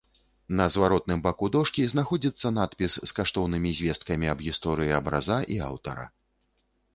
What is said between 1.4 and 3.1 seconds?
дошкі знаходзіцца надпіс